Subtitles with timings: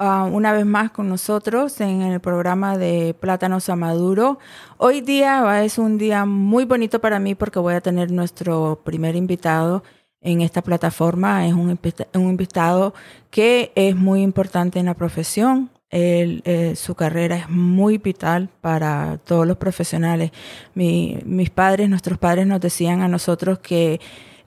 [0.00, 4.38] uh, una vez más con nosotros en el programa de Plátanos a Maduro.
[4.78, 9.14] Hoy día es un día muy bonito para mí porque voy a tener nuestro primer
[9.14, 9.84] invitado
[10.20, 11.46] en esta plataforma.
[11.46, 11.78] Es un,
[12.14, 12.94] un invitado
[13.30, 15.70] que es muy importante en la profesión.
[15.92, 20.30] eh, su carrera es muy vital para todos los profesionales.
[20.74, 24.00] Mi, mis padres, nuestros padres nos decían a nosotros que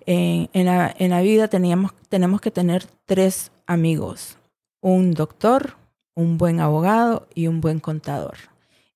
[0.05, 4.37] en, en, la, en la vida teníamos, tenemos que tener tres amigos,
[4.83, 5.77] un doctor,
[6.13, 8.35] un buen abogado y un buen contador.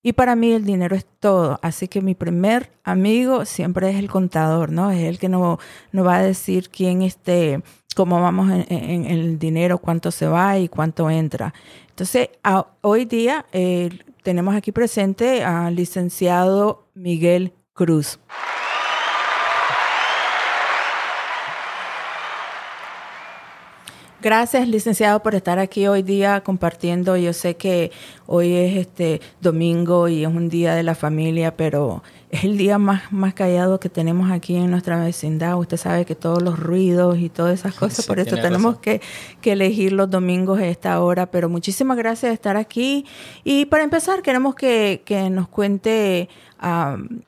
[0.03, 4.09] Y para mí el dinero es todo, así que mi primer amigo siempre es el
[4.09, 4.91] contador, ¿no?
[4.91, 5.59] Es el que nos
[5.91, 7.61] no va a decir quién esté,
[7.95, 11.53] cómo vamos en, el dinero, cuánto se va y cuánto entra.
[11.89, 12.29] Entonces,
[12.81, 13.89] hoy día eh,
[14.23, 18.19] tenemos aquí presente al licenciado Miguel Cruz.
[24.19, 27.15] Gracias, licenciado, por estar aquí hoy día compartiendo.
[27.17, 27.91] Yo sé que
[28.25, 32.01] hoy es este domingo y es un día de la familia, pero
[32.31, 35.59] es el día más, más callado que tenemos aquí en nuestra vecindad.
[35.59, 39.01] Usted sabe que todos los ruidos y todas esas cosas, sí, por eso tenemos que,
[39.39, 41.29] que, elegir los domingos a esta hora.
[41.29, 43.05] Pero muchísimas gracias de estar aquí.
[43.43, 46.27] Y para empezar, queremos que, que nos cuente
[46.63, 47.21] um,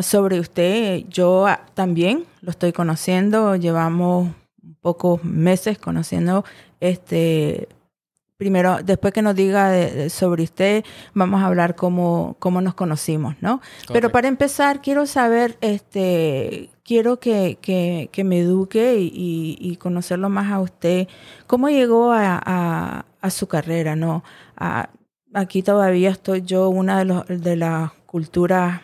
[0.00, 1.04] sobre usted.
[1.10, 3.56] Yo también lo estoy conociendo.
[3.56, 4.28] Llevamos
[4.80, 6.44] pocos meses conociendo
[6.80, 7.68] este
[8.36, 12.72] primero después que nos diga de, de sobre usted vamos a hablar cómo, cómo nos
[12.74, 13.92] conocimos no Correcto.
[13.92, 19.76] pero para empezar quiero saber este quiero que, que, que me eduque y, y, y,
[19.76, 21.06] conocerlo más a usted.
[21.46, 24.24] Cómo llegó a, a, a su carrera no
[24.56, 24.90] a,
[25.32, 28.80] aquí todavía estoy yo una de, los, de las culturas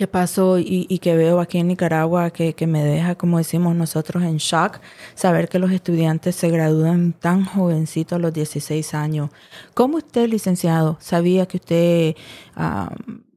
[0.00, 4.38] que paso y, que veo aquí en Nicaragua que, me deja, como decimos nosotros, en
[4.38, 4.80] shock,
[5.14, 9.28] saber que los estudiantes se gradúan tan jovencitos a los 16 años.
[9.74, 12.16] ¿Cómo usted, licenciado, sabía que usted
[12.56, 12.88] uh,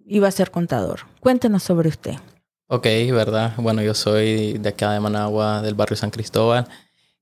[0.08, 1.02] iba a ser contador?
[1.20, 2.14] Cuéntenos sobre usted.
[2.68, 3.56] Ok, verdad.
[3.58, 6.66] Bueno, yo soy de acá de Managua, del barrio San Cristóbal.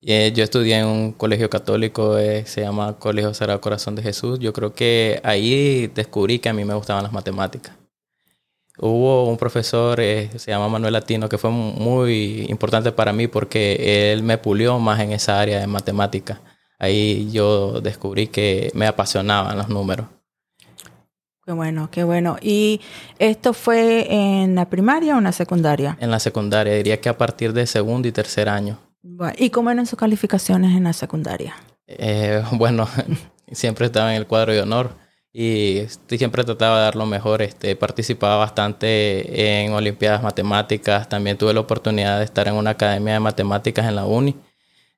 [0.03, 4.38] Eh, yo estudié en un colegio católico, eh, se llama Colegio Sagrado Corazón de Jesús.
[4.38, 7.80] Yo creo que ahí descubrí que a mí me gustaban las matemáticas.
[8.83, 14.11] Hubo un profesor, eh, se llama Manuel Latino, que fue muy importante para mí porque
[14.11, 16.41] él me pulió más en esa área de matemática.
[16.79, 20.07] Ahí yo descubrí que me apasionaban los números.
[21.45, 22.37] Qué bueno, qué bueno.
[22.41, 22.81] ¿Y
[23.19, 25.95] esto fue en la primaria o en la secundaria?
[25.99, 28.79] En la secundaria, diría que a partir de segundo y tercer año.
[29.37, 31.53] ¿Y cómo eran sus calificaciones en la secundaria?
[31.85, 32.87] Eh, bueno,
[33.51, 34.95] siempre estaba en el cuadro de honor
[35.33, 37.41] y siempre trataba de dar lo mejor.
[37.41, 41.07] Este, participaba bastante en Olimpiadas Matemáticas.
[41.07, 44.35] También tuve la oportunidad de estar en una academia de matemáticas en la uni.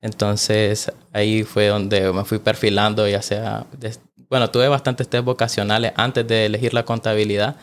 [0.02, 3.66] Entonces ahí fue donde me fui perfilando, ya sea,
[4.30, 7.56] bueno, tuve bastantes test vocacionales antes de elegir la contabilidad.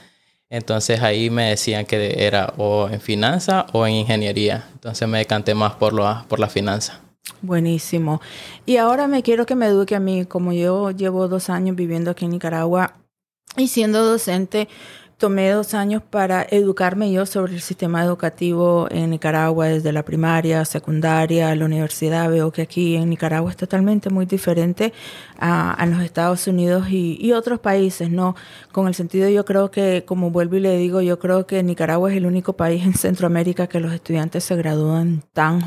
[0.48, 4.68] Entonces ahí me decían que era o en finanza o en ingeniería.
[4.72, 7.00] Entonces me decanté más por, lo, por la finanza.
[7.42, 8.20] Buenísimo.
[8.66, 12.10] Y ahora me quiero que me eduque a mí, como yo llevo dos años viviendo
[12.10, 12.94] aquí en Nicaragua
[13.56, 14.68] y siendo docente,
[15.20, 20.64] tomé dos años para educarme yo sobre el sistema educativo en Nicaragua, desde la primaria,
[20.64, 22.30] secundaria, la universidad.
[22.30, 24.94] Veo que aquí en Nicaragua es totalmente muy diferente
[25.38, 28.34] a, los Estados Unidos y, y, otros países, ¿no?
[28.72, 32.10] Con el sentido, yo creo que, como vuelvo y le digo, yo creo que Nicaragua
[32.10, 35.60] es el único país en Centroamérica que los estudiantes se gradúan tan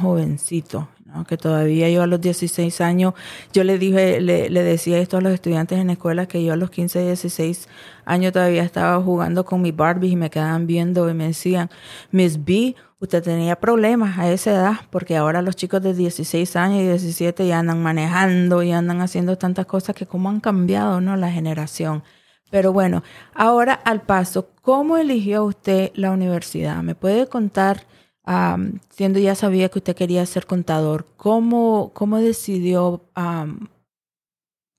[1.03, 3.13] jovencitos que todavía yo a los 16 años,
[3.53, 6.53] yo le dije, le, le, decía esto a los estudiantes en la escuela, que yo
[6.53, 7.69] a los 15, 16
[8.05, 11.69] años todavía estaba jugando con mi Barbie y me quedaban viendo y me decían,
[12.11, 16.81] Miss B, usted tenía problemas a esa edad, porque ahora los chicos de 16 años
[16.81, 21.15] y 17 ya andan manejando y andan haciendo tantas cosas que como han cambiado, ¿no?
[21.15, 22.03] La generación.
[22.49, 23.03] Pero bueno,
[23.33, 26.83] ahora al paso, ¿cómo eligió usted la universidad?
[26.83, 27.85] ¿Me puede contar?
[28.25, 33.67] Um, siendo ya sabía que usted quería ser contador, ¿cómo, cómo decidió um,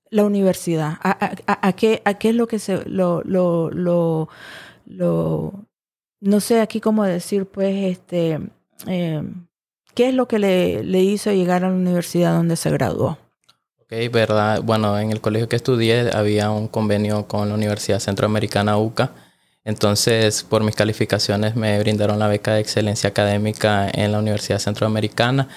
[0.09, 0.97] la universidad?
[1.03, 1.11] ¿A,
[1.45, 4.29] a, a, qué, ¿A, qué, es lo que se lo, lo, lo,
[4.87, 5.53] lo,
[6.21, 8.39] no sé aquí cómo decir, pues, este,
[8.87, 9.21] eh,
[9.93, 13.19] qué es lo que le, le hizo llegar a la universidad donde se graduó?
[13.79, 14.63] Ok, verdad.
[14.63, 19.11] Bueno, en el colegio que estudié había un convenio con la Universidad Centroamericana UCA
[19.65, 25.49] Entonces, por mis calificaciones me brindaron la beca de excelencia académica en la Universidad Centroamericana.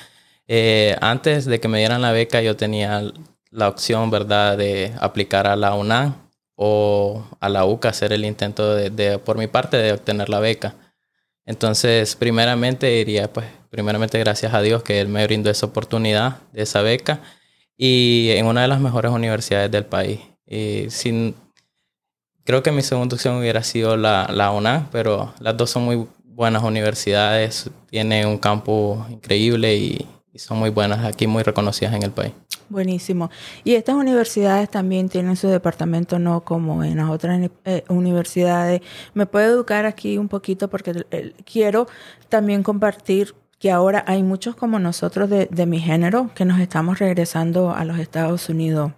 [0.48, 3.02] Eh, antes de que me dieran la beca, yo tenía
[3.50, 6.14] la opción, ¿verdad?, de aplicar a la UNAM
[6.56, 10.74] o a la UCA, hacer el intento de, por mi parte, de obtener la beca.
[11.46, 16.62] Entonces, primeramente diría, pues, primeramente gracias a Dios que Él me brindó esa oportunidad de
[16.62, 17.20] esa beca
[17.76, 20.20] y en una de las mejores universidades del país.
[20.46, 21.34] Y sin,
[22.48, 26.06] creo que mi segunda opción hubiera sido la, la UNAM, pero las dos son muy
[26.24, 32.12] buenas universidades, tiene un campo increíble y, son muy buenas aquí, muy reconocidas en el
[32.12, 32.32] país.
[32.70, 33.28] Buenísimo.
[33.64, 38.82] Y estas universidades también tienen su departamento, no como en las otras eh, universidades.
[39.14, 40.68] ¿Me puede educar aquí un poquito?
[40.68, 41.04] Porque
[41.44, 41.88] quiero
[42.28, 47.00] también compartir que ahora hay muchos como nosotros de, de mi género que nos estamos
[47.00, 48.92] regresando a los Estados Unidos.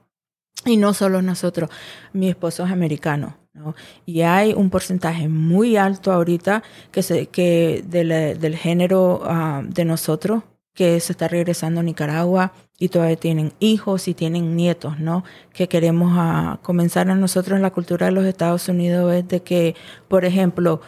[0.67, 1.71] Y no solo nosotros,
[2.13, 3.40] mi esposo es americano.
[3.53, 3.75] ¿No?
[4.07, 6.63] Y hay un porcentaje muy alto ahorita
[6.93, 10.43] que, se, que del género uh, de nosotros
[10.75, 15.25] que se está regresando a Nicaragua y todavía tienen hijos y tienen nietos, ¿no?
[15.53, 19.43] Que queremos uh, comenzar a nosotros en la cultura de los Estados Unidos es de
[19.43, 19.75] que,
[20.09, 20.81] por ejemplo,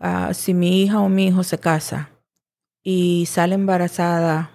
[0.00, 2.10] uh, si mi hija o mi hijo se casa
[2.82, 4.50] y sale embarazada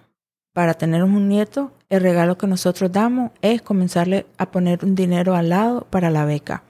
[0.54, 5.36] para tener un nieto, el regalo que nosotros damos es comenzarle a poner un dinero
[5.36, 6.64] al lado para la beca.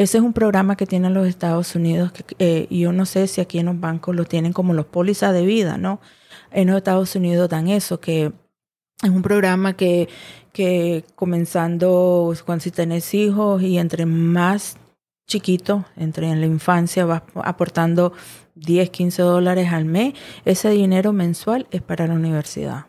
[0.00, 3.42] Ese es un programa que tienen los Estados Unidos que, eh, yo no sé si
[3.42, 6.00] aquí en los bancos lo tienen como los pólizas de vida, ¿no?
[6.50, 8.32] En los Estados Unidos dan eso, que
[9.02, 10.08] es un programa que,
[10.54, 14.78] que comenzando cuando si tenés hijos y entre más
[15.26, 18.14] chiquito, entre en la infancia, vas aportando
[18.54, 20.14] 10, 15 dólares al mes,
[20.46, 22.86] ese dinero mensual es para la universidad.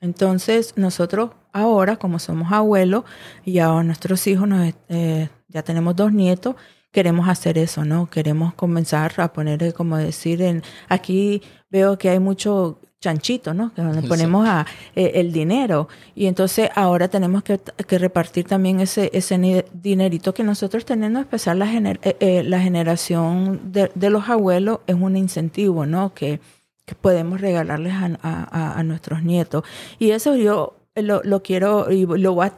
[0.00, 3.04] Entonces, nosotros ahora, como somos abuelos
[3.44, 6.56] y a nuestros hijos nos, eh, ya tenemos dos nietos,
[6.92, 8.08] queremos hacer eso, ¿no?
[8.08, 13.72] Queremos comenzar a poner, eh, como decir, en aquí veo que hay mucho chanchito, ¿no?
[13.74, 15.88] Que donde ponemos a, eh, el dinero.
[16.14, 21.58] Y entonces ahora tenemos que, que, repartir también ese, ese dinerito que nosotros tenemos, especial
[21.58, 26.14] la, la generación de, de, los abuelos, es un incentivo, ¿no?
[26.14, 26.40] Que,
[26.88, 29.64] que podemos regalarles a, nuestros nietos.
[29.98, 32.54] Y eso yo lo, lo quiero y lo voy a,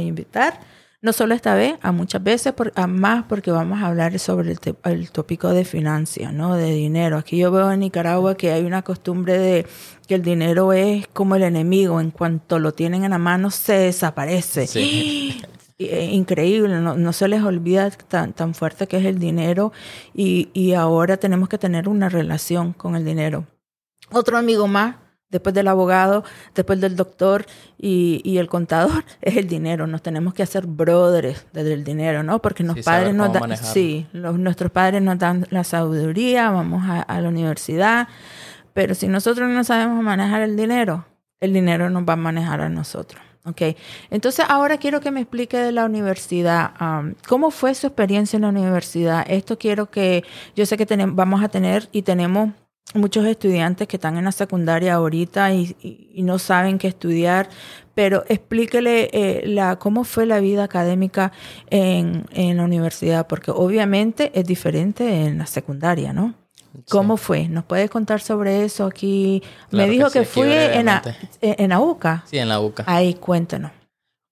[0.00, 0.60] invitar,
[1.02, 4.52] no solo esta vez, a muchas veces, por, a más porque vamos a hablar sobre
[4.52, 6.56] el, el tópico de finanzas, ¿no?
[6.56, 7.18] De dinero.
[7.18, 9.66] Aquí yo veo en Nicaragua que hay una costumbre de
[10.08, 13.74] que el dinero es como el enemigo, en cuanto lo tienen en la mano se
[13.74, 14.66] desaparece.
[14.66, 15.42] Sí.
[15.78, 19.72] Eh, increíble, no, se les olvida tan, tan fuerte que es el dinero
[20.14, 23.46] y, y ahora tenemos que tener una relación con el dinero.
[24.12, 24.96] Otro amigo más
[25.34, 26.22] después del abogado,
[26.54, 27.44] después del doctor
[27.76, 29.88] y, y, el contador, es el dinero.
[29.88, 32.40] Nos tenemos que hacer brothers desde el dinero, ¿no?
[32.40, 37.02] Porque los padres nos dan, sí, los, nuestros padres nos dan la sabiduría, vamos a,
[37.02, 38.06] a, la universidad,
[38.72, 41.04] pero si nosotros no sabemos manejar el dinero,
[41.40, 43.23] el dinero nos va a manejar a nosotros.
[43.46, 43.60] Ok,
[44.10, 46.72] entonces ahora quiero que me explique de la universidad.
[47.28, 49.26] ¿Cómo fue su experiencia en la universidad?
[49.28, 50.24] Esto quiero que,
[50.56, 52.50] yo sé que tenemos, vamos a tener y tenemos
[52.94, 55.76] muchos estudiantes que están en la secundaria ahorita y,
[56.22, 57.50] no saben qué estudiar,
[57.94, 61.32] pero explíquele eh, la, cómo fue la vida académica
[61.68, 66.43] en, en la universidad, porque obviamente es diferente en la secundaria, ¿no?
[66.88, 67.48] ¿Cómo fue?
[67.48, 69.42] ¿Nos puedes contar sobre eso aquí?
[69.70, 70.88] Me dijo que, fue en,
[71.40, 72.24] en la UCA.
[72.26, 72.84] Sí, en la UCA.
[72.86, 73.70] Ahí, cuéntanos.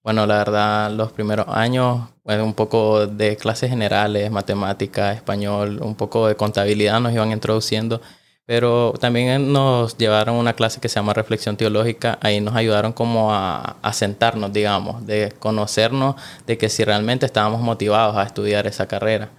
[0.03, 5.95] Bueno, la verdad, los primeros años, pues, un poco de clases generales, matemática, español, un
[5.95, 8.01] poco de contabilidad nos iban introduciendo,
[8.45, 13.33] pero también nos llevaron una clase que se llama reflexión teológica, ahí nos ayudaron como
[13.33, 16.17] a, a sentarnos, digamos, de conocernos,
[16.49, 19.31] de que si realmente estábamos motivados a estudiar esa carrera.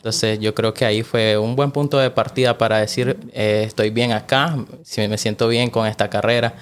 [0.00, 3.90] Entonces yo creo que ahí fue un buen punto de partida para decir, eh, estoy
[3.90, 6.54] bien acá, si me siento bien con esta carrera.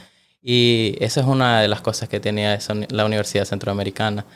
[0.42, 4.26] Y esa es una de las cosas que tenía la Universidad Centroamericana.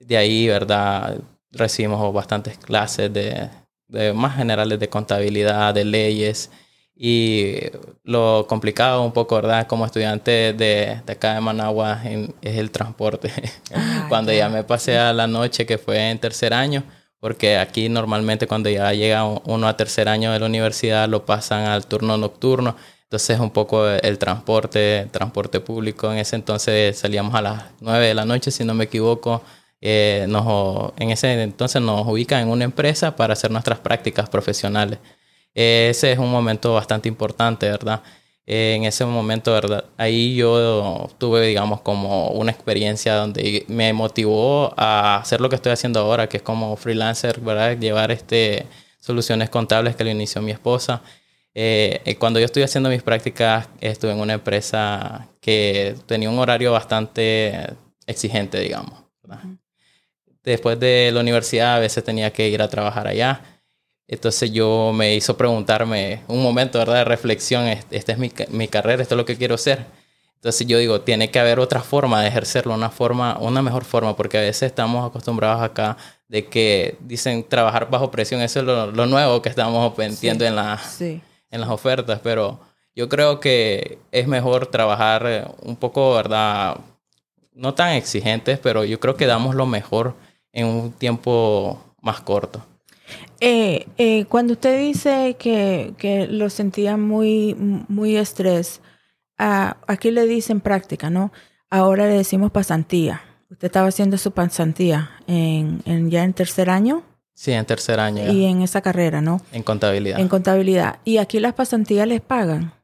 [0.00, 1.20] De ahí, ¿verdad?
[1.52, 3.50] Recibimos bastantes clases de,
[4.14, 6.50] más generales de contabilidad, de leyes.
[6.96, 7.54] Y
[8.02, 9.68] lo complicado un poco, ¿verdad?
[9.68, 12.02] Como estudiante de, de acá de Managua
[12.42, 13.30] es el transporte.
[14.08, 16.82] Cuando ya me pasé a la noche, que fue en tercer año,
[17.20, 21.66] porque aquí normalmente cuando ya llega uno a tercer año de la universidad lo pasan
[21.66, 27.42] al turno nocturno, entonces un poco el transporte, transporte público, en ese entonces salíamos a
[27.42, 29.42] las 9 de la noche, si no me equivoco,
[29.80, 34.98] eh, nos, en ese entonces nos ubican en una empresa para hacer nuestras prácticas profesionales.
[35.54, 38.02] ese es un momento bastante importante, ¿verdad?
[38.46, 39.84] Eh, en ese momento, ¿verdad?
[39.96, 45.72] Ahí yo tuve, digamos, como una experiencia donde me motivó a hacer lo que estoy
[45.72, 47.78] haciendo ahora, que es como freelancer, ¿verdad?
[47.78, 48.66] Llevar este,
[48.98, 51.02] soluciones contables que lo inició mi esposa.
[51.54, 56.38] Eh, eh, cuando yo estuve haciendo mis prácticas, estuve en una empresa que tenía un
[56.38, 57.74] horario bastante
[58.06, 59.04] exigente, digamos.
[60.42, 63.42] Después de la universidad, a veces tenía que ir a trabajar allá.
[64.10, 66.96] Entonces yo me hizo preguntarme un momento, ¿verdad?
[66.96, 69.86] De reflexión, esta es mi, mi, carrera, esto es lo que quiero ser.
[70.34, 74.16] Entonces yo digo, tiene que haber otra forma de ejercerlo, una forma, una mejor forma,
[74.16, 78.90] porque a veces estamos acostumbrados acá de que dicen trabajar bajo presión, eso es lo,
[78.90, 82.58] lo nuevo que estamos viendo en, la, en las ofertas, pero
[82.96, 86.78] yo creo que es mejor trabajar un poco, ¿verdad?
[87.54, 90.16] No tan exigentes, pero yo creo que damos lo mejor
[90.52, 92.66] en un tiempo más corto.
[93.40, 98.80] Eh, eh, cuando usted dice que, que, lo sentía muy, muy estrés,
[99.36, 101.32] aquí le dicen práctica, ¿no?
[101.70, 103.22] Ahora le decimos pasantía.
[103.50, 107.02] Usted estaba haciendo su pasantía en, en, ya en tercer año.
[107.34, 108.30] Sí, en tercer año.
[108.30, 109.40] Y en esa carrera, ¿no?
[109.52, 110.20] En contabilidad.
[110.20, 110.98] En contabilidad.
[111.04, 112.74] ¿Y aquí las pasantías les pagan?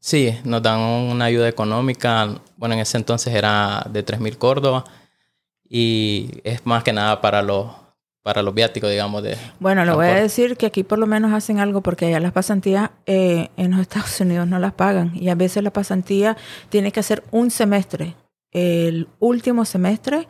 [0.00, 2.40] Sí, nos dan una ayuda económica.
[2.56, 4.84] Bueno, en ese entonces era de 3.000 Córdoba.
[5.68, 7.66] Y es más que nada para los
[8.28, 9.22] para los viáticos, digamos.
[9.22, 12.20] De bueno, le voy a decir que aquí por lo menos hacen algo porque allá
[12.20, 16.36] las pasantías eh, en los Estados Unidos no las pagan y a veces la pasantía
[16.68, 18.16] tiene que hacer un semestre.
[18.50, 20.28] El último semestre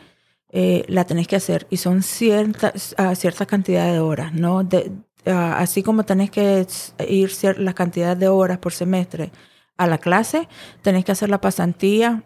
[0.53, 4.63] eh, la tenés que hacer y son ciertas uh, cierta cantidad de horas, ¿no?
[4.63, 4.93] De,
[5.25, 6.65] así como tenés que
[7.09, 9.33] ir la cantidad de horas por semestre
[9.77, 10.49] a la clase,
[10.83, 12.23] tenés que hacer la pasantía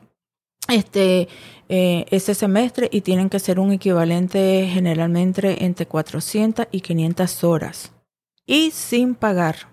[0.68, 1.28] este,
[1.68, 7.92] eh, ese semestre y tienen que ser un equivalente generalmente entre 400 y 500 horas
[8.46, 9.70] y sin pagar.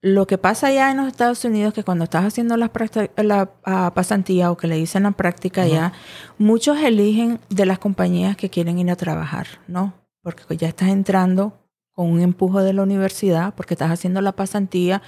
[0.00, 2.70] Lo que pasa allá en los Estados Unidos que cuando estás haciendo la,
[3.16, 5.92] la ah, pasantía o que le dicen la práctica ya,
[6.38, 9.94] muchos eligen de las compañías que quieren ir a trabajar, ¿no?
[10.22, 11.58] Porque ya estás entrando
[11.90, 15.02] con un empujo de la universidad porque estás haciendo la pasantía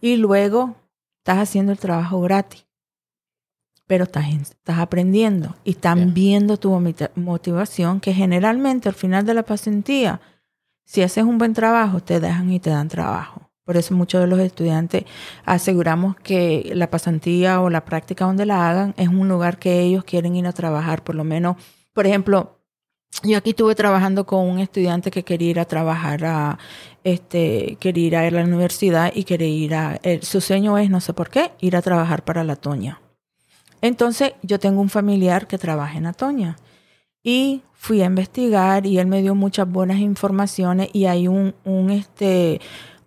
[0.00, 0.76] y luego
[1.18, 2.65] estás haciendo el trabajo gratis
[3.86, 6.70] pero estás, estás aprendiendo y están viendo tu
[7.14, 10.20] motivación, que generalmente al final de la pasantía,
[10.84, 13.50] si haces un buen trabajo, te dejan y te dan trabajo.
[13.64, 15.04] Por eso muchos de los estudiantes
[15.44, 20.04] aseguramos que la pasantía o la práctica donde la hagan es un lugar que ellos
[20.04, 21.02] quieren ir a trabajar.
[21.02, 21.56] Por lo menos,
[21.92, 22.60] por ejemplo,
[23.24, 26.58] yo aquí estuve trabajando con un estudiante que quería ir a trabajar a,
[27.02, 31.12] este, quería ir a la universidad y quería ir a, su sueño es, no sé
[31.12, 33.00] por qué, ir a trabajar para la Toña.
[33.82, 36.56] Entonces yo tengo un familiar que trabaja en Atoña
[37.22, 41.90] y fui a investigar y él me dio muchas buenas informaciones y hay un, un
[41.90, 42.60] este,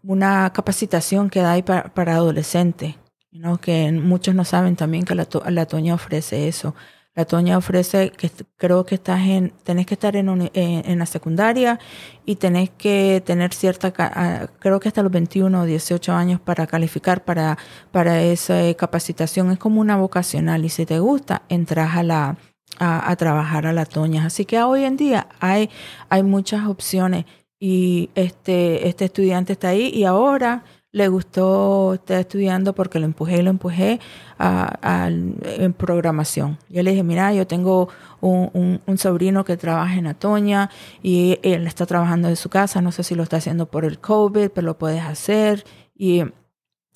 [0.04, 2.96] una capacitación que da ahí para, para adolescentes,
[3.32, 3.60] ¿no?
[3.60, 6.76] que muchos no saben también que la, la Atoña ofrece eso.
[7.20, 11.78] La Toña ofrece que creo que estás en, tenés que estar en, en, la secundaria
[12.26, 16.66] y tenés que tener cierta, ah, creo que hasta los 21 o 18 años para
[16.66, 17.58] calificar para,
[17.92, 19.52] para esa capacitación.
[19.52, 22.38] Es como una vocacional y si te gusta, entras a la,
[22.80, 24.26] a, trabajar a la Toña.
[24.26, 25.70] Así que hoy en día hay,
[26.08, 27.26] hay muchas opciones
[27.60, 33.38] y este, este estudiante está ahí y ahora le gustó estar estudiando porque lo empujé
[33.38, 34.00] y lo empujé
[34.40, 36.58] a, en programación.
[36.70, 37.90] Yo le dije, mira, yo tengo
[38.22, 40.70] un, sobrino que trabaja en Atoña
[41.04, 44.00] y él está trabajando de su casa, no sé si lo está haciendo por el
[44.00, 45.64] COVID, pero lo puedes hacer.
[45.96, 46.24] Y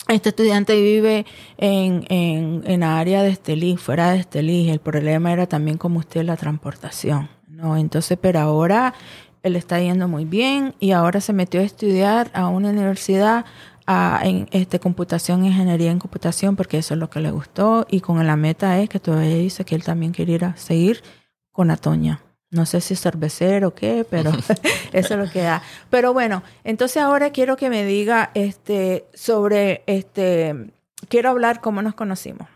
[0.07, 1.25] este estudiante vive
[1.57, 4.69] en, en, en área de Estelí, fuera de Estelí.
[4.69, 7.29] El problema era también como usted la transportación.
[7.47, 7.77] ¿no?
[7.77, 8.95] Entonces, pero ahora
[9.43, 13.45] él está yendo muy bien y ahora se metió a estudiar a una universidad
[13.87, 17.85] en este, computación, ingeniería en computación, porque eso es lo que le gustó.
[17.89, 21.03] Y con la meta es que todavía dice que él también quiere ir a seguir
[21.51, 22.21] con Atoña.
[22.49, 24.31] No sé si es cervecero o qué, pero
[24.93, 25.63] eso es lo que da.
[25.89, 30.71] Pero bueno, entonces ahora quiero que me diga este, sobre, este,
[31.09, 32.47] quiero hablar cómo nos conocimos.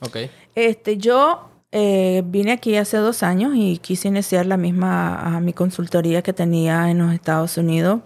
[0.00, 0.16] Ok.
[0.54, 5.52] Este, yo eh, vine aquí hace dos años y quise iniciar la misma, a mi
[5.52, 8.00] consultoría que tenía en los Estados Unidos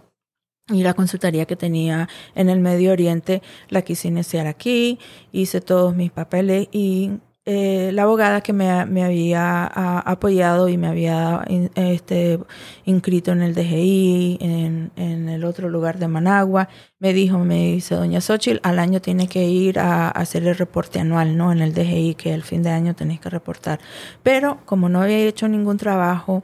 [0.70, 4.98] y la consultoría que tenía en el Medio Oriente la quise iniciar aquí,
[5.32, 7.12] hice todos mis papeles y
[7.46, 11.42] eh, la abogada que me, me había apoyado y me había
[11.74, 12.38] este,
[12.84, 17.94] inscrito en el DGI, en, en, el otro lugar de Managua, me dijo, me dice,
[17.94, 21.50] doña Xochitl, al año tiene que ir a, hacer el reporte anual, ¿no?
[21.50, 23.80] En el DGI, que el fin de año tenéis que reportar.
[24.22, 26.42] Pero como no había hecho ningún trabajo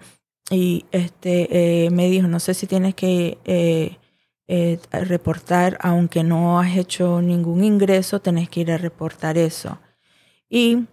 [0.51, 3.39] y este, eh, me dijo, no sé si tienes que...
[3.45, 3.99] Eh,
[4.49, 9.79] eh, reportar, aunque no has hecho ningún ingreso, tenés que ir a reportar eso.
[10.49, 10.85] Y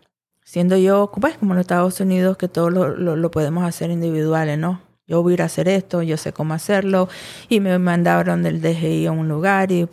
[0.44, 4.82] siendo yo, pues como en Estados Unidos, que todo lo, lo, podemos hacer individuales, ¿no?
[5.06, 7.10] Yo voy a ir a hacer esto, yo sé cómo hacerlo.
[7.50, 9.88] Y me mandaron del DGI a un lugar y,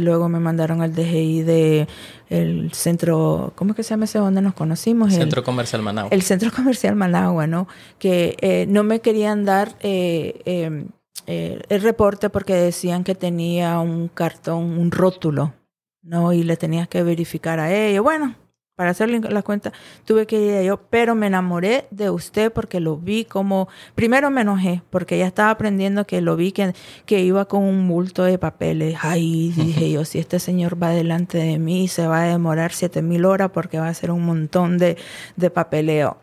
[0.00, 1.88] luego me mandaron al DGI de
[2.28, 5.12] el centro, ¿cómo es que se llama ese donde nos conocimos?
[5.12, 6.10] Centro Comercial Managua.
[6.12, 7.66] El Centro Comercial Managua, ¿no?
[7.98, 10.88] Que eh, no me querían dar eh, em,
[11.26, 15.54] eh, el reporte porque decían que tenía un cartón, un rótulo,
[16.02, 16.32] ¿no?
[16.32, 18.02] Y le tenías que verificar a ellos.
[18.02, 18.36] Bueno,
[18.74, 19.72] para hacerle la cuenta,
[20.06, 24.30] tuve que ir a yo, pero me enamoré de usted porque lo vi como, primero
[24.30, 26.74] me enojé porque ya estaba aprendiendo que lo vi que,
[27.04, 28.96] que iba con un bulto de papeles.
[29.02, 33.02] Ay, dije yo, si este señor va delante de mí, se va a demorar siete
[33.02, 34.96] mil horas porque va a ser un montón de,
[35.36, 36.21] de papeleo.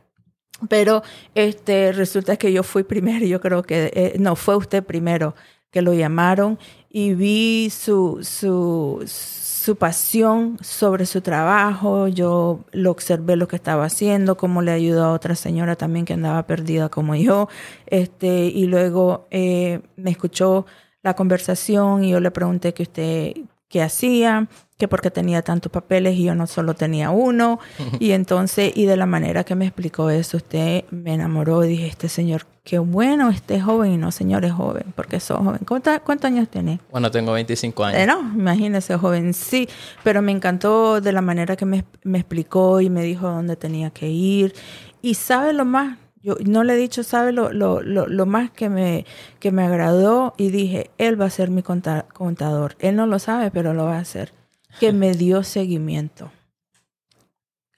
[0.67, 1.03] Pero
[1.35, 5.35] este resulta que yo fui primero, yo creo que, eh, no, fue usted primero
[5.71, 6.57] que lo llamaron
[6.89, 13.85] y vi su, su, su pasión sobre su trabajo, yo lo observé lo que estaba
[13.85, 17.49] haciendo, cómo le ayudó a otra señora también que andaba perdida como yo,
[17.85, 20.65] este, y luego eh, me escuchó
[21.03, 23.33] la conversación y yo le pregunté qué usted
[23.69, 27.59] qué hacía, que porque tenía tantos papeles y yo no solo tenía uno.
[27.99, 31.87] Y entonces, y de la manera que me explicó eso, usted me enamoró y dije,
[31.87, 35.59] este señor, qué bueno, este joven y no señor es joven, porque sos joven.
[35.65, 36.79] ¿Cuántos, años tiene?
[36.91, 37.99] Bueno, tengo 25 años.
[37.99, 39.67] Eh, no, imagínese, joven, sí,
[40.03, 43.89] pero me encantó de la manera que me, me explicó y me dijo dónde tenía
[43.89, 44.53] que ir.
[45.01, 48.49] Y sabe lo más, yo no le he dicho, sabe lo, lo, lo, lo, más
[48.51, 49.05] que me,
[49.39, 52.77] que me agradó y dije, él va a ser mi contador.
[52.79, 54.38] Él no lo sabe, pero lo va a hacer
[54.79, 56.31] que me dio seguimiento.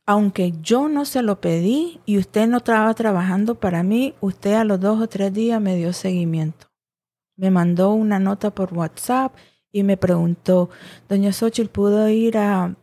[0.06, 4.64] Aunque yo no se lo pedí y usted no estaba trabajando para mí, usted a
[4.64, 6.68] los dos o tres días me dio seguimiento.
[7.38, 9.34] Me mandó una nota por WhatsApp
[9.72, 10.70] y me preguntó,
[11.08, 12.76] doña Xochitl, ¿puedo ir a,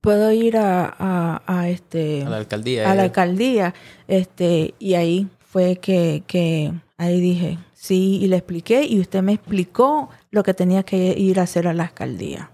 [0.00, 3.74] puedo ir a, a, este a la alcaldía a la alcaldía
[4.06, 9.32] este y ahí fue que, que ahí dije sí y le expliqué y usted me
[9.32, 12.50] explicó lo que tenía que ir a hacer a la alcaldía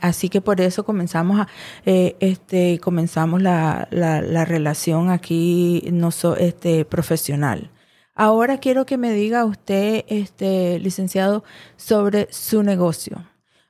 [0.00, 1.48] Así que por eso comenzamos a,
[1.84, 7.70] eh, este, comenzamos la, la, relación aquí no este, profesional.
[8.14, 11.42] Ahora quiero que me diga usted, este, licenciado,
[11.76, 13.24] sobre su negocio.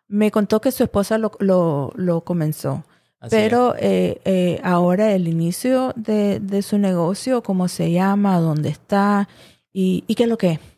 [0.06, 2.84] Me contó que su esposa lo, lo, comenzó,
[3.30, 9.28] pero eh, eh, ahora el inicio de, de, su negocio, cómo se llama, dónde está
[9.72, 10.73] y, y qué es lo que es.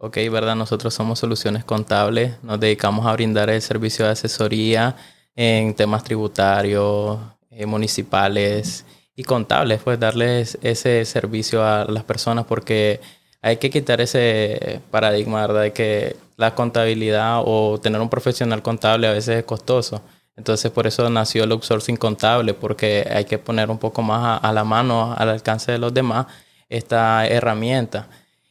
[0.00, 0.54] Ok, ¿verdad?
[0.54, 4.94] Nosotros somos Soluciones Contables, nos dedicamos a brindar el servicio de asesoría
[5.34, 7.18] en temas tributarios,
[7.50, 8.84] eh, municipales
[9.16, 13.00] y contables, pues darles ese servicio a las personas porque
[13.42, 15.62] hay que quitar ese paradigma, ¿verdad?
[15.62, 20.00] De que la contabilidad o tener un profesional contable a veces es costoso.
[20.36, 24.52] Entonces por eso nació el outsourcing contable, porque hay que poner un poco más a
[24.52, 26.26] la mano, al alcance de los demás,
[26.68, 28.06] esta herramienta.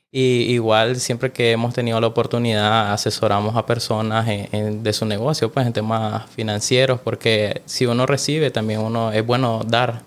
[0.10, 5.68] Y igual siempre que hemos tenido la oportunidad asesoramos a personas de su negocio, pues
[5.68, 10.04] en temas financieros, porque si uno recibe también uno es bueno dar,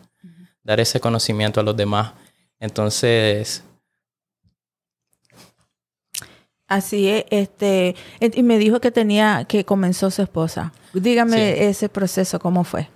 [0.64, 2.12] dar ese conocimiento a los demás.
[2.58, 3.62] Entonces...
[6.66, 10.72] Así es, este, y me dijo que tenía, que comenzó su esposa.
[10.94, 12.88] Dígame ese proceso, ¿cómo fue?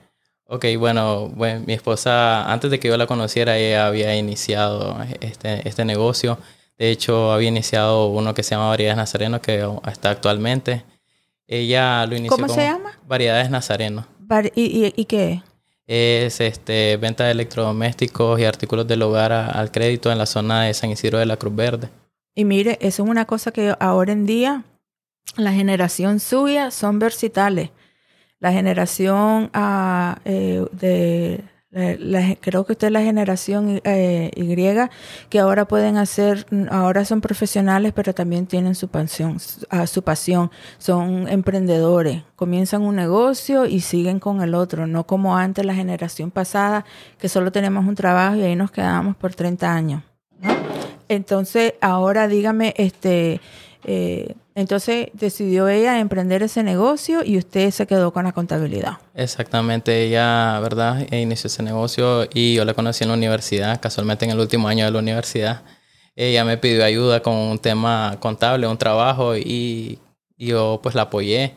[0.46, 5.68] Ok, bueno, bueno, mi esposa, antes de que yo la conociera, ella había iniciado este,
[5.68, 6.38] este negocio.
[6.78, 10.84] De hecho, había iniciado uno que se llama Variedades Nazareno, que está actualmente.
[11.46, 12.98] Ella lo inició ¿Cómo se llama?
[13.06, 14.06] Variedades Nazareno.
[14.54, 15.42] ¿Y, y, qué?
[15.86, 20.74] Es este, venta de electrodomésticos y artículos del hogar al crédito en la zona de
[20.74, 21.90] San Isidro de la Cruz Verde.
[22.34, 24.64] Y mire, eso es una cosa que ahora en día
[25.36, 27.70] la generación suya son versatales.
[28.40, 31.44] La generación ah, eh, de
[32.40, 34.54] creo que usted es la generación eh, Y
[35.28, 41.26] que ahora pueden hacer, ahora son profesionales, pero también tienen su pasión, su pasión, son
[41.28, 46.84] emprendedores, comienzan un negocio y siguen con el otro, no como antes la generación pasada,
[47.18, 50.02] que solo tenemos un trabajo y ahí nos quedamos por 30 años.
[51.08, 53.40] Entonces, ahora dígame, este,
[53.84, 58.98] eh, entonces decidió ella emprender ese negocio y usted se quedó con la contabilidad.
[59.14, 61.06] Exactamente, ella, ¿verdad?
[61.10, 64.68] E inició ese negocio y yo la conocí en la universidad, casualmente en el último
[64.68, 65.62] año de la universidad.
[66.16, 69.98] Ella me pidió ayuda con un tema contable, un trabajo y
[70.36, 71.54] yo pues la apoyé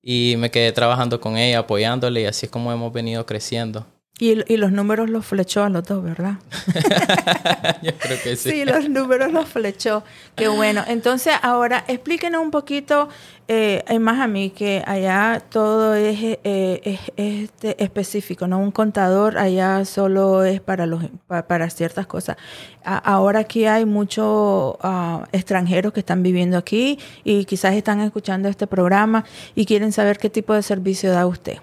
[0.00, 3.86] y me quedé trabajando con ella, apoyándole y así es como hemos venido creciendo.
[4.18, 6.36] Y, y, los números los flechó a los dos, ¿verdad?
[7.82, 8.50] Yo creo que sí.
[8.50, 10.04] Sí, los números los flechó.
[10.34, 10.82] Qué bueno.
[10.86, 13.10] Entonces, ahora explíquenos un poquito,
[13.46, 18.58] eh, más a mí, que allá todo es, eh, es, este, específico, ¿no?
[18.58, 22.38] Un contador allá solo es para, los, para, ciertas cosas.
[22.84, 28.66] ahora aquí hay muchos ah, extranjeros que están viviendo aquí y quizás están escuchando este
[28.66, 31.58] programa y quieren saber qué tipo de servicio da usted.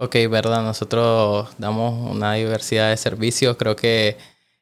[0.00, 4.16] Ok, verdad, nosotros damos una diversidad de servicios, creo que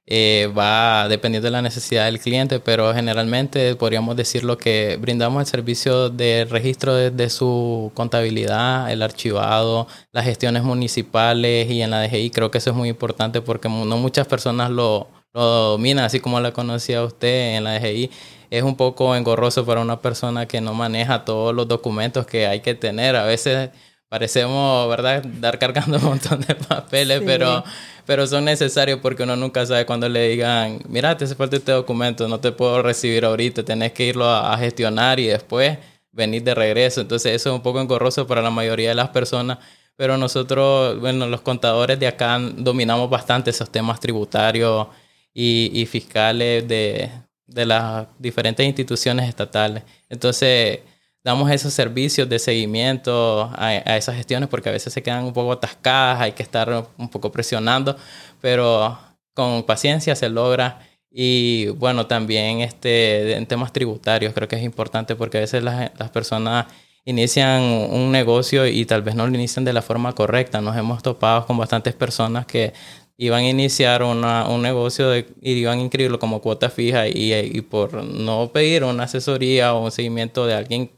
[0.06, 5.42] eh, va dependiendo de la necesidad del cliente, pero generalmente podríamos decir lo que brindamos
[5.42, 12.00] el servicio de registro de, su contabilidad, el archivado, las gestiones municipales y en la
[12.02, 12.30] DGI.
[12.30, 16.40] Creo que eso es muy importante porque no muchas personas lo, lo dominan, así como
[16.40, 18.10] la conocía usted en la DGI.
[18.50, 22.60] Es un poco engorroso para una persona que no maneja todos los documentos que hay
[22.60, 23.16] que tener.
[23.16, 23.70] A veces
[24.08, 27.64] parecemos, ¿verdad?, dar cargando un montón de papeles, pero,
[28.04, 31.72] pero son necesarios porque uno nunca sabe cuando le digan, mira, te hace falta este
[31.72, 35.78] documento, no te puedo recibir ahorita, tenés que irlo a, gestionar y después
[36.12, 37.00] venir de regreso.
[37.00, 39.58] Entonces eso es un poco engorroso para la mayoría de las personas,
[39.96, 44.88] pero nosotros, bueno, los contadores de acá dominamos bastante esos temas tributarios
[45.34, 47.10] y, y fiscales de,
[47.46, 49.82] de las diferentes instituciones estatales.
[50.08, 50.80] Entonces,
[51.26, 55.50] damos esos servicios de seguimiento a, esas gestiones porque a veces se quedan un poco
[55.50, 57.96] atascadas, hay que estar un poco presionando,
[58.40, 58.96] pero
[59.34, 60.78] con paciencia se logra.
[61.10, 65.90] Y bueno, también este, en temas tributarios creo que es importante porque a veces las,
[65.98, 66.66] las personas
[67.04, 70.60] inician un negocio y tal vez no lo inician de la forma correcta.
[70.60, 72.72] Nos hemos topado con bastantes personas que
[73.16, 78.04] iban a iniciar una, un negocio y iban a inscribirlo como cuota fija y, por
[78.04, 80.90] no pedir una asesoría o un seguimiento de alguien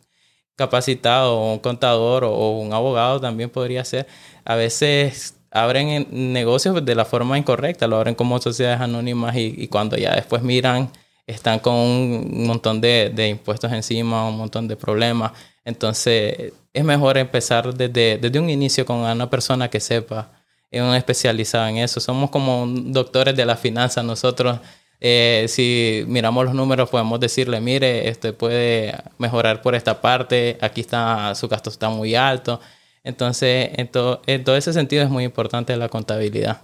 [0.59, 4.07] capacitado, un contador o, un abogado también podría ser,
[4.45, 9.97] a veces abren negocios de la forma incorrecta, lo abren como sociedades anónimas y, cuando
[9.97, 10.91] ya después miran
[11.27, 15.33] están con un montón de, impuestos encima, un montón de problemas.
[15.65, 20.33] Entonces es mejor empezar desde, desde un inicio con una persona que sepa,
[20.71, 22.01] es un especializado en eso.
[22.01, 24.59] Somos como doctores de la finanza nosotros
[25.01, 30.81] eh, si miramos los números, podemos decirle, mire, este puede mejorar por esta parte, aquí
[30.81, 32.61] está, su gasto está muy alto.
[33.05, 36.63] Entonces, en, todo ese sentido es muy importante la contabilidad.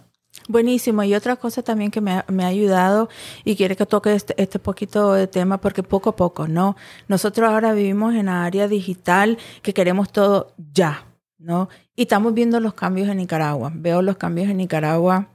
[0.49, 1.05] Buenísimo.
[1.05, 3.09] Y otra cosa también que me ha, ayudado
[3.44, 6.77] y quiere que toque este, este, poquito de tema porque poco a poco, ¿no?
[7.07, 11.07] Nosotros ahora vivimos en la área digital que queremos todo ya,
[11.38, 11.68] ¿no?
[11.94, 13.70] Y estamos viendo los cambios en Nicaragua.
[13.73, 15.29] Veo los cambios en Nicaragua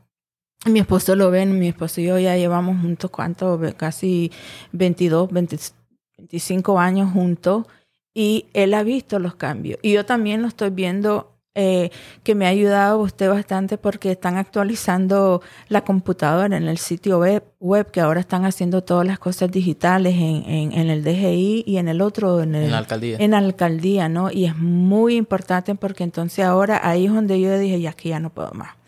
[0.65, 3.60] mi esposo lo ven, mi esposo y yo ya llevamos juntos, ¿cuánto?
[3.78, 4.32] Casi
[4.74, 7.65] 22, 25 años juntos
[8.13, 9.80] y él ha visto los cambios.
[9.82, 11.89] Y yo también lo estoy viendo eh,
[12.24, 17.43] que me ha ayudado usted bastante porque están actualizando la computadora en el sitio web,
[17.60, 21.78] web que ahora están haciendo todas las cosas digitales en, en, en el DGI y
[21.78, 23.17] en el otro, en, en la alcaldía.
[23.19, 24.32] En la alcaldía, ¿no?
[24.32, 28.19] Y es muy importante porque entonces ahora ahí es donde yo dije, ya que ya
[28.19, 28.79] no puedo más.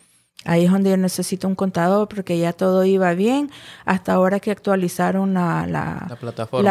[0.44, 3.52] Ahí es donde yo necesito un contador porque ya todo iba bien
[3.86, 6.18] hasta ahora que actualizaron la, la,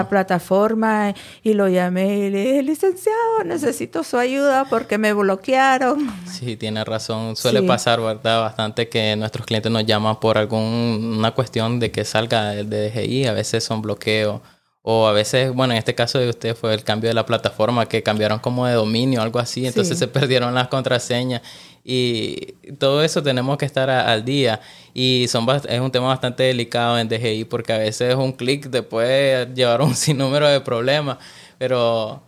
[0.08, 1.14] plataforma.
[1.44, 6.10] y lo llamé y le dije, licenciado, necesito su ayuda porque me bloquearon.
[6.26, 7.36] Sí, tiene razón.
[7.36, 8.40] Suele pasar, ¿verdad?
[8.40, 13.26] Bastante que nuestros clientes nos llaman por alguna cuestión de que salga el DGI.
[13.26, 14.40] A veces son bloqueos
[14.82, 17.86] o a veces, bueno, en este caso de usted fue el cambio de la plataforma
[17.86, 21.42] que cambiaron como de dominio, algo así, entonces se perdieron las contraseñas
[21.84, 24.60] y todo eso tenemos que estar al día
[24.94, 28.82] y son es un tema bastante delicado en DGI porque a veces un clic te
[28.82, 31.18] puede llevar un sinnúmero de problemas,
[31.58, 32.22] pero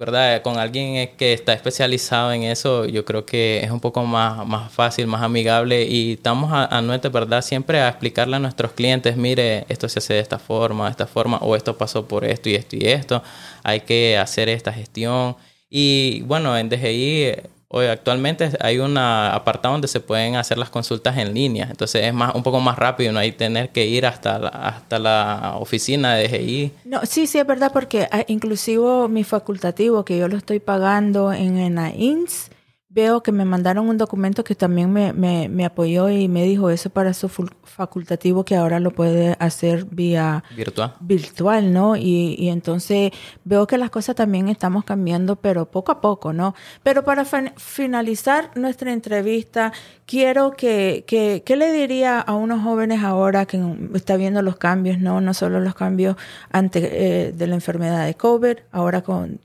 [0.00, 0.40] ¿verdad?
[0.42, 4.72] Con alguien que está especializado en eso, yo creo que es un poco más, más
[4.72, 7.42] fácil, más amigable y estamos a, a nuestra, ¿verdad?
[7.42, 11.06] Siempre a explicarle a nuestros clientes, mire, esto se hace de esta forma, de esta
[11.06, 13.22] forma, o esto pasó por esto y esto y esto,
[13.62, 15.36] hay que hacer esta gestión.
[15.68, 17.34] Y bueno, en DGI
[17.72, 22.12] Hoy actualmente hay un apartado donde se pueden hacer las consultas en línea, entonces es
[22.12, 26.16] más un poco más rápido, no hay tener que ir hasta la, hasta la oficina
[26.16, 26.72] de DGI.
[26.84, 31.32] No, sí, sí es verdad porque ah, inclusive mi facultativo que yo lo estoy pagando
[31.32, 32.50] en, en INS,
[32.90, 36.70] veo que me mandaron un documento que también me, me, me, apoyó y me dijo
[36.70, 41.94] eso para su facultativo que ahora lo puede hacer vía virtual, virtual ¿no?
[41.94, 43.12] Y, y entonces
[43.44, 46.56] veo que las cosas también estamos cambiando, pero poco a poco, ¿no?
[46.82, 49.72] Pero para finalizar nuestra entrevista,
[50.04, 53.62] quiero que, que, ¿qué le diría a unos jóvenes ahora que
[53.94, 55.20] está viendo los cambios, ¿no?
[55.20, 56.16] No solo los cambios
[56.50, 59.40] antes eh, de la enfermedad de COVID, ahora con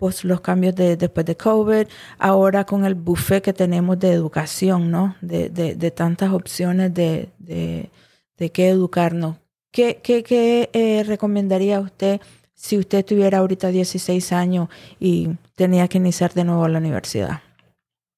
[0.00, 1.86] pues, los cambios de, después de COVID,
[2.18, 5.14] ahora con el buffet que tenemos de educación, ¿no?
[5.20, 9.36] De, de, de tantas opciones de, de, qué educarnos.
[9.70, 12.18] ¿Qué, qué, qué eh, recomendaría usted
[12.54, 17.42] si usted tuviera ahorita 16 años y tenía que iniciar de nuevo la universidad?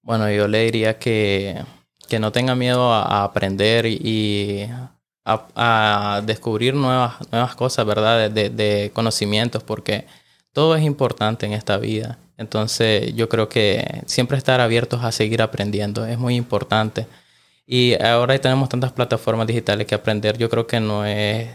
[0.03, 1.64] Bueno, yo le diría que,
[2.09, 4.68] que no tenga miedo a, aprender y
[5.25, 8.31] a, a, descubrir nuevas, nuevas cosas, ¿verdad?
[8.31, 10.07] De, de conocimientos, porque
[10.53, 12.19] todo es importante en esta vida.
[12.37, 17.07] Entonces yo creo que siempre estar abiertos a seguir aprendiendo es muy importante.
[17.67, 20.37] Y ahora tenemos tantas plataformas digitales que aprender.
[20.38, 21.49] Yo creo que no es,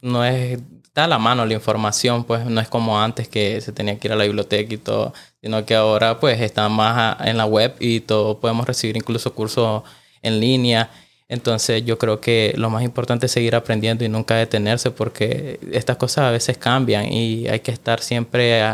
[0.00, 3.72] no es, está a la mano la información, pues no es como antes que se
[3.72, 7.36] tenía que ir a la biblioteca y todo, sino que ahora pues está más en
[7.36, 9.82] la web y todo, podemos recibir incluso cursos
[10.22, 10.90] en línea
[11.30, 15.96] entonces yo creo que lo más importante es seguir aprendiendo y nunca detenerse porque estas
[15.96, 18.64] cosas a veces cambian y hay que estar siempre,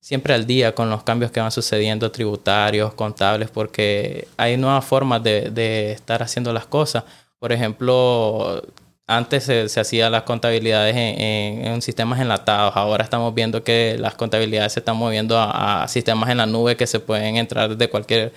[0.00, 5.22] siempre al día con los cambios que van sucediendo tributarios, contables, porque hay nuevas formas
[5.22, 7.04] de, de estar haciendo las cosas.
[7.38, 8.60] Por ejemplo,
[9.06, 12.76] antes se, se hacían las contabilidades en, en, sistemas enlatados.
[12.76, 16.76] Ahora estamos viendo que las contabilidades se están moviendo a, a, sistemas en la nube
[16.76, 18.32] que se pueden entrar desde cualquier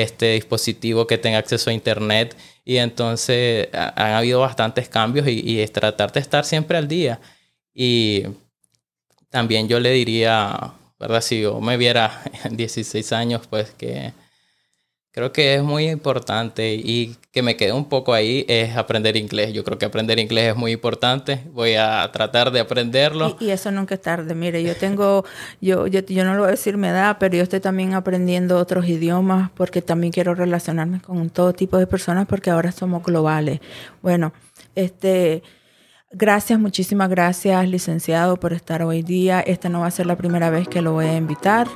[0.00, 2.36] este dispositivo que tenga acceso a internet.
[2.64, 7.20] Y entonces han habido bastantes cambios y, y, es tratar de estar siempre al día.
[7.74, 8.24] Y
[9.30, 14.12] también yo le diría verdad si yo me viera en 16 años pues que
[15.14, 19.52] Creo que es muy importante y que me quede un poco ahí es aprender inglés.
[19.52, 21.42] Yo creo que aprender inglés es muy importante.
[21.52, 23.36] Voy a tratar de aprenderlo.
[23.38, 24.34] Y, eso nunca es tarde.
[24.34, 25.26] Mire, yo tengo,
[25.60, 28.56] yo, yo, yo no lo voy a decir mi edad, pero yo estoy también aprendiendo
[28.56, 33.60] otros idiomas porque también quiero relacionarme con todo tipo de personas porque ahora somos globales.
[34.00, 34.32] Bueno,
[34.74, 35.42] este...
[36.14, 39.40] Gracias, muchísimas gracias, licenciado, por estar hoy día.
[39.40, 41.68] Esta no va a ser la primera vez que lo voy a invitar.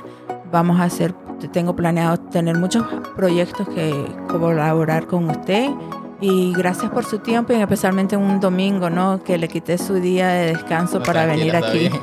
[0.51, 1.15] Vamos a hacer
[1.47, 2.83] tengo planeado tener muchos
[3.15, 3.93] proyectos que
[4.27, 5.69] colaborar con usted
[6.19, 9.21] y gracias por su tiempo y especialmente un domingo, ¿no?
[9.23, 11.89] Que le quité su día de descanso no, para venir aquí.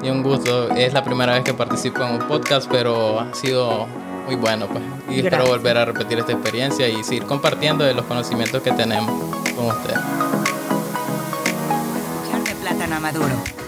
[0.00, 0.70] Y un gusto.
[0.76, 3.88] Es la primera vez que participo en un podcast, pero ha sido
[4.26, 4.84] muy bueno, pues.
[5.08, 5.24] Y gracias.
[5.24, 9.10] espero volver a repetir esta experiencia y seguir compartiendo de los conocimientos que tenemos
[9.56, 9.94] con usted.
[12.44, 13.67] de plátano maduro